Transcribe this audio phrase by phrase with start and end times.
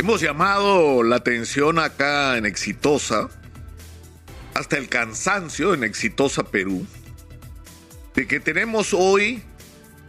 [0.00, 3.28] Hemos llamado la atención acá en Exitosa,
[4.54, 6.86] hasta el cansancio en Exitosa Perú,
[8.14, 9.42] de que tenemos hoy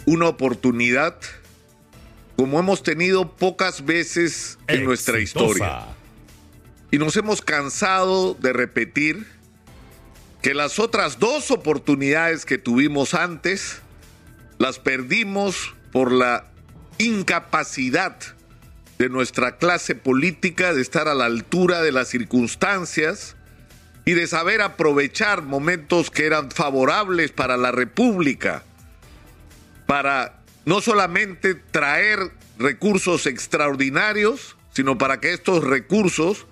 [0.05, 1.17] una oportunidad
[2.37, 5.87] como hemos tenido pocas veces en nuestra historia.
[6.89, 9.27] Y nos hemos cansado de repetir
[10.41, 13.81] que las otras dos oportunidades que tuvimos antes
[14.57, 16.49] las perdimos por la
[16.97, 18.15] incapacidad
[19.01, 23.35] de nuestra clase política de estar a la altura de las circunstancias
[24.05, 28.61] y de saber aprovechar momentos que eran favorables para la República,
[29.87, 36.45] para no solamente traer recursos extraordinarios, sino para que estos recursos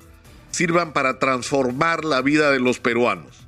[0.49, 3.45] sirvan para transformar la vida de los peruanos.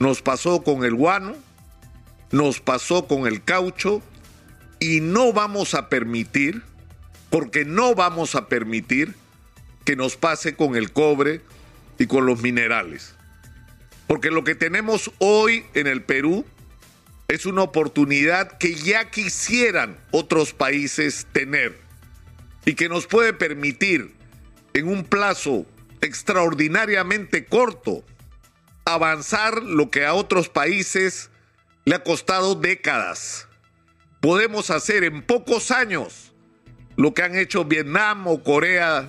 [0.00, 1.36] Nos pasó con el guano,
[2.32, 4.02] nos pasó con el caucho
[4.80, 6.64] y no vamos a permitir
[7.30, 9.14] porque no vamos a permitir
[9.84, 11.40] que nos pase con el cobre
[11.98, 13.14] y con los minerales.
[14.06, 16.44] Porque lo que tenemos hoy en el Perú
[17.28, 21.78] es una oportunidad que ya quisieran otros países tener
[22.64, 24.14] y que nos puede permitir
[24.74, 25.66] en un plazo
[26.00, 28.04] extraordinariamente corto
[28.84, 31.30] avanzar lo que a otros países
[31.84, 33.48] le ha costado décadas.
[34.20, 36.32] Podemos hacer en pocos años
[36.96, 39.08] lo que han hecho Vietnam o Corea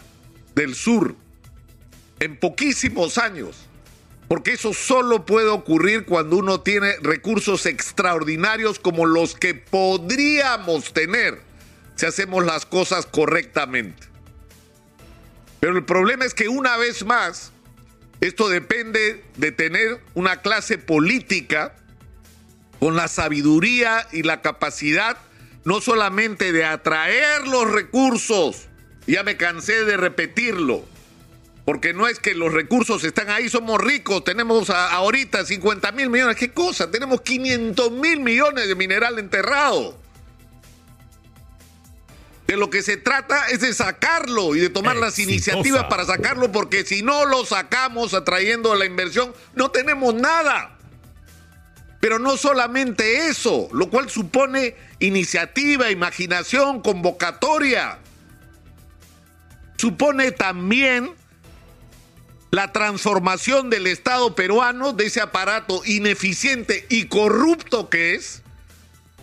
[0.56, 1.16] del Sur
[2.20, 3.68] en poquísimos años.
[4.28, 11.40] Porque eso solo puede ocurrir cuando uno tiene recursos extraordinarios como los que podríamos tener
[11.96, 14.08] si hacemos las cosas correctamente.
[15.62, 17.54] Pero el problema es que una vez más,
[18.20, 21.76] esto depende de tener una clase política
[22.80, 25.18] con la sabiduría y la capacidad
[25.68, 28.70] no solamente de atraer los recursos,
[29.06, 30.86] ya me cansé de repetirlo,
[31.66, 36.38] porque no es que los recursos están ahí, somos ricos, tenemos ahorita 50 mil millones,
[36.38, 36.90] ¿qué cosa?
[36.90, 40.00] Tenemos 500 mil millones de mineral enterrado.
[42.47, 46.50] De lo que se trata es de sacarlo y de tomar las iniciativas para sacarlo,
[46.50, 50.78] porque si no lo sacamos atrayendo la inversión, no tenemos nada.
[52.00, 58.00] Pero no solamente eso, lo cual supone iniciativa, imaginación, convocatoria.
[59.78, 61.12] Supone también
[62.52, 68.41] la transformación del Estado peruano, de ese aparato ineficiente y corrupto que es,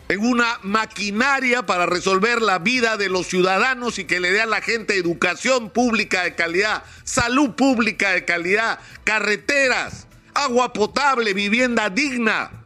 [0.09, 4.47] en una maquinaria para resolver la vida de los ciudadanos y que le dé a
[4.47, 12.65] la gente educación pública de calidad, salud pública de calidad, carreteras, agua potable, vivienda digna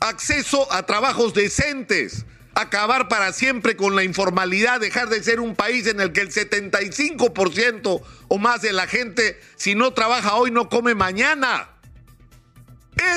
[0.00, 2.24] acceso a trabajos decentes,
[2.56, 6.32] acabar para siempre con la informalidad, dejar de ser un país en el que el
[6.32, 11.68] 75% o más de la gente, si no trabaja hoy, no come mañana.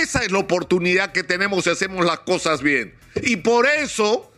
[0.01, 2.93] Esa es la oportunidad que tenemos si hacemos las cosas bien.
[3.23, 4.29] Y por eso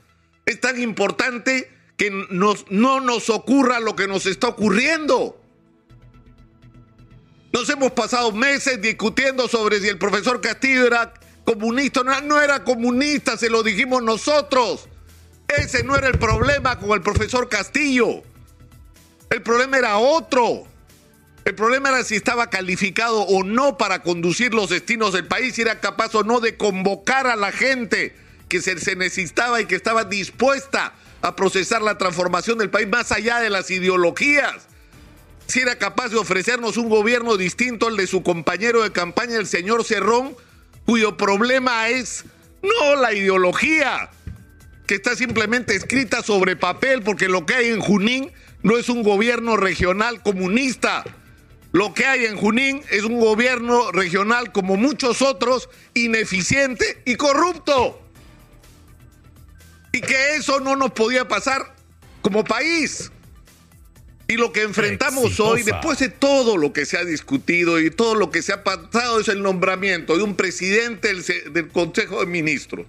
[0.46, 5.42] es tan importante que nos, no nos ocurra lo que nos está ocurriendo.
[7.52, 11.12] Nos hemos pasado meses discutiendo sobre si el profesor Castillo era
[11.44, 14.88] comunista, no, era comunista, se lo dijimos nosotros.
[15.58, 18.24] Ese no era el problema con el profesor Castillo.
[19.30, 20.66] El problema era otro.
[21.44, 25.62] El problema era si estaba calificado o no para conducir los destinos del país, si
[25.64, 28.16] era capaz o no de convocar a la gente
[28.48, 33.40] que se, necesitaba y que estaba dispuesta a procesar la transformación del país más allá
[33.40, 34.68] de las ideologías.
[35.48, 39.48] Si era capaz de ofrecernos un gobierno distinto al de su compañero de campaña, el
[39.48, 40.36] señor Cerrón,
[40.86, 42.26] cuyo problema es
[42.62, 44.12] no la ideología,
[44.92, 48.30] que está simplemente escrita sobre papel, porque lo que hay en Junín
[48.62, 51.06] no es un gobierno regional comunista.
[51.72, 58.02] Lo que hay en Junín es un gobierno regional como muchos otros, ineficiente y corrupto.
[59.94, 61.74] Y que eso no nos podía pasar
[62.22, 63.14] como país.
[64.28, 68.14] Y lo que enfrentamos hoy, después de todo lo que se ha discutido y todo
[68.14, 71.14] lo que se ha pasado, es el nombramiento de un presidente
[71.50, 72.88] del, Consejo de Ministros,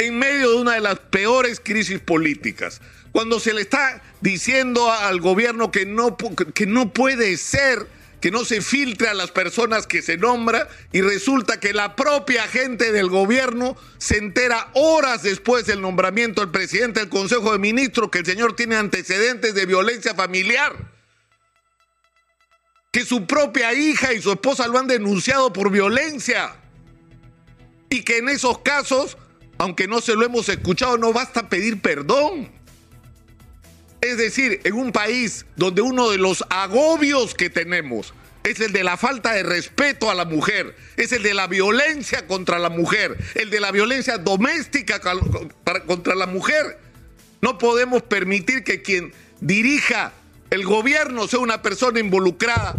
[0.00, 2.80] en medio de una de las peores crisis políticas,
[3.12, 6.16] cuando se le está diciendo al gobierno que no,
[6.54, 7.86] que no puede ser
[8.20, 12.46] que no se filtre a las personas que se nombra y resulta que la propia
[12.48, 18.10] gente del gobierno se entera horas después del nombramiento del presidente del Consejo de Ministros
[18.10, 20.76] que el señor tiene antecedentes de violencia familiar.
[22.92, 26.56] Que su propia hija y su esposa lo han denunciado por violencia.
[27.88, 29.16] Y que en esos casos,
[29.60, 32.50] aunque no se lo hemos escuchado, no basta pedir perdón.
[34.00, 38.82] Es decir, en un país donde uno de los agobios que tenemos es el de
[38.82, 43.18] la falta de respeto a la mujer, es el de la violencia contra la mujer,
[43.34, 44.98] el de la violencia doméstica
[45.86, 46.78] contra la mujer.
[47.42, 50.14] No podemos permitir que quien dirija
[50.48, 52.76] el gobierno sea una persona involucrada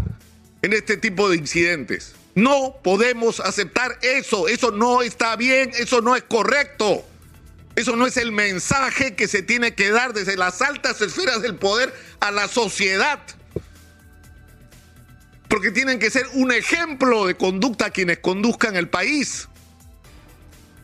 [0.64, 2.16] en este tipo de incidentes.
[2.36, 7.06] No podemos aceptar eso, eso no está bien, eso no es correcto.
[7.76, 11.56] Eso no es el mensaje que se tiene que dar desde las altas esferas del
[11.56, 13.20] poder a la sociedad
[15.52, 19.50] porque tienen que ser un ejemplo de conducta quienes conduzcan el país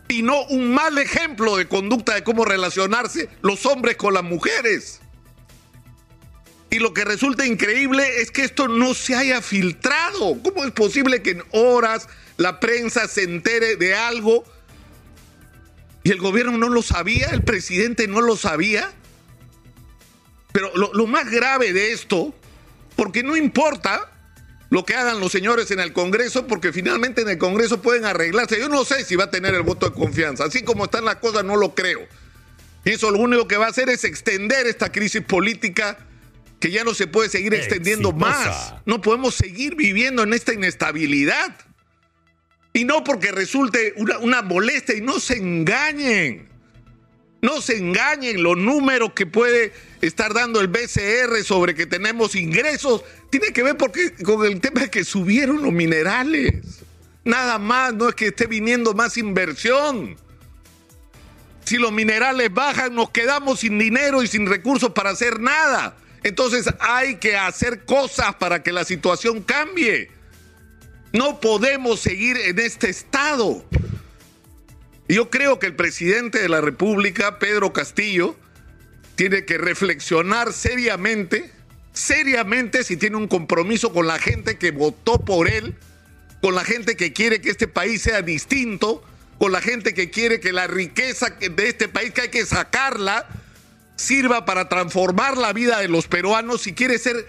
[0.09, 4.99] y no un mal ejemplo de conducta de cómo relacionarse los hombres con las mujeres.
[6.69, 10.41] Y lo que resulta increíble es que esto no se haya filtrado.
[10.43, 14.43] ¿Cómo es posible que en horas la prensa se entere de algo
[16.03, 18.91] y el gobierno no lo sabía, el presidente no lo sabía?
[20.51, 22.33] Pero lo, más grave de esto,
[22.97, 24.11] porque no importa
[24.69, 28.59] lo que hagan los señores en el Congreso, porque finalmente en el Congreso pueden arreglarse.
[28.59, 30.45] Yo no sé si va a tener el voto de confianza.
[30.45, 32.01] Así como están las cosas, no lo creo.
[32.83, 36.06] Y eso lo único que va a hacer es extender esta crisis política
[36.59, 38.75] que ya no se puede seguir extendiendo más.
[38.85, 41.55] No podemos seguir viviendo en esta inestabilidad.
[42.73, 46.47] Y no porque resulte una, una molestia y no se engañen.
[47.41, 49.71] No se engañen los números que puede
[50.01, 53.03] estar dando el BCR sobre que tenemos ingresos.
[53.29, 56.83] Tiene que ver porque, con el tema de que subieron los minerales.
[57.23, 60.15] Nada más, no es que esté viniendo más inversión.
[61.65, 65.97] Si los minerales bajan, nos quedamos sin dinero y sin recursos para hacer nada.
[66.27, 70.11] Entonces hay que hacer cosas para que la situación cambie.
[71.13, 73.63] No podemos seguir en este estado.
[75.07, 78.35] Yo creo que el presidente de la República, Pedro Castillo,
[79.15, 81.49] tiene que reflexionar seriamente,
[81.93, 85.75] seriamente si tiene un compromiso con la gente que votó por él,
[86.41, 89.01] con la gente que quiere que este país sea distinto,
[89.39, 93.25] con la gente que quiere que la riqueza de este país que hay que sacarla
[93.97, 97.27] sirva para transformar la vida de los peruanos, si quiere ser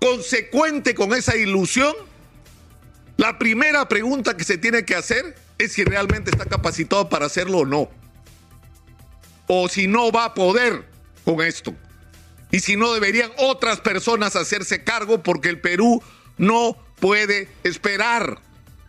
[0.00, 1.94] consecuente con esa ilusión,
[3.16, 7.58] la primera pregunta que se tiene que hacer es si realmente está capacitado para hacerlo
[7.58, 7.90] o no.
[9.46, 10.86] O si no va a poder
[11.24, 11.74] con esto.
[12.50, 16.02] Y si no deberían otras personas hacerse cargo porque el Perú
[16.38, 18.40] no puede esperar.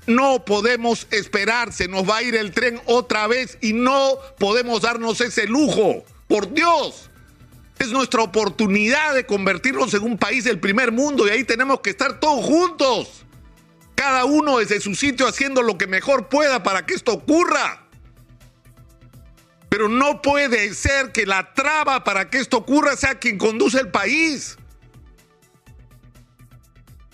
[0.08, 4.82] No podemos esperar, se nos va a ir el tren otra vez y no podemos
[4.82, 6.04] darnos ese lujo.
[6.28, 7.11] Por Dios,
[7.84, 11.90] es nuestra oportunidad de convertirnos en un país del primer mundo y ahí tenemos que
[11.90, 13.26] estar todos juntos
[13.96, 17.88] cada uno desde su sitio haciendo lo que mejor pueda para que esto ocurra.
[19.70, 23.90] Pero no puede ser que la traba para que esto ocurra sea quien conduce el
[23.90, 24.58] país.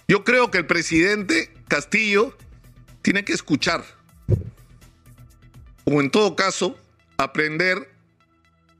[0.07, 2.37] Yo creo que el presidente Castillo
[3.01, 3.83] tiene que escuchar.
[5.83, 6.77] O en todo caso,
[7.17, 7.93] aprender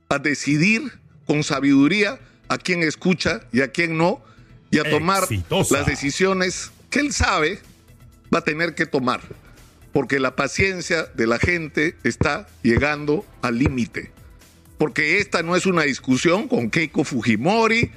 [0.08, 0.98] a decidir
[1.28, 4.24] con sabiduría a quién escucha y a quién no,
[4.70, 5.24] y a tomar
[5.70, 7.60] las decisiones que él sabe
[8.34, 9.20] va a tener que tomar,
[9.92, 14.10] porque la paciencia de la gente está llegando al límite.
[14.78, 17.90] Porque esta no es una discusión con Keiko Fujimori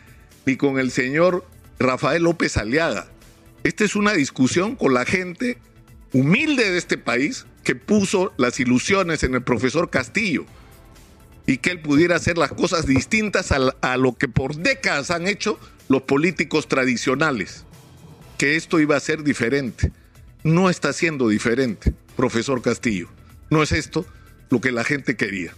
[0.45, 1.47] ni con el señor
[1.79, 3.07] Rafael López Aliaga.
[3.63, 5.57] Esta es una discusión con la gente
[6.11, 10.45] humilde de este país que puso las ilusiones en el profesor Castillo
[11.51, 15.27] y que él pudiera hacer las cosas distintas a, a, lo que por décadas han
[15.27, 17.65] hecho los políticos tradicionales,
[18.37, 19.91] que esto iba a ser diferente
[20.43, 23.09] no está siendo diferente, profesor Castillo.
[23.49, 24.05] No es esto
[24.49, 25.53] lo que la gente quería.